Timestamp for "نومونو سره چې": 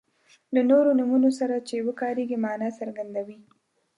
0.99-1.85